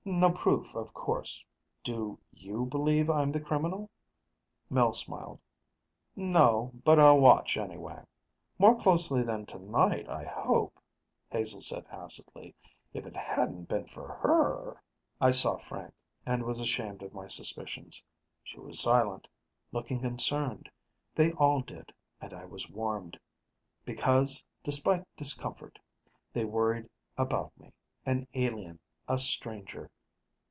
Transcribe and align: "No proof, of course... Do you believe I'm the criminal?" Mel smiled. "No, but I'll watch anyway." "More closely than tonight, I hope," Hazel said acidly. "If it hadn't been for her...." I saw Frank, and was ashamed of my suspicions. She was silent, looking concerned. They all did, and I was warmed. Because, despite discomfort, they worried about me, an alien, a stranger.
"No 0.03 0.31
proof, 0.31 0.73
of 0.73 0.91
course... 0.95 1.45
Do 1.83 2.17
you 2.33 2.65
believe 2.65 3.07
I'm 3.07 3.31
the 3.31 3.39
criminal?" 3.39 3.91
Mel 4.67 4.93
smiled. 4.93 5.39
"No, 6.15 6.71
but 6.83 6.97
I'll 6.99 7.19
watch 7.19 7.55
anyway." 7.55 8.01
"More 8.57 8.75
closely 8.81 9.21
than 9.21 9.45
tonight, 9.45 10.09
I 10.09 10.23
hope," 10.23 10.73
Hazel 11.29 11.61
said 11.61 11.85
acidly. 11.91 12.55
"If 12.95 13.05
it 13.05 13.15
hadn't 13.15 13.65
been 13.69 13.85
for 13.89 14.07
her...." 14.11 14.81
I 15.21 15.29
saw 15.29 15.57
Frank, 15.57 15.93
and 16.25 16.45
was 16.45 16.59
ashamed 16.59 17.03
of 17.03 17.13
my 17.13 17.27
suspicions. 17.27 18.03
She 18.43 18.59
was 18.59 18.79
silent, 18.79 19.27
looking 19.71 19.99
concerned. 19.99 20.67
They 21.13 21.31
all 21.33 21.61
did, 21.61 21.93
and 22.19 22.33
I 22.33 22.45
was 22.45 22.71
warmed. 22.71 23.19
Because, 23.85 24.43
despite 24.63 25.03
discomfort, 25.15 25.77
they 26.33 26.43
worried 26.43 26.89
about 27.19 27.55
me, 27.59 27.71
an 28.03 28.27
alien, 28.33 28.79
a 29.07 29.17
stranger. 29.17 29.89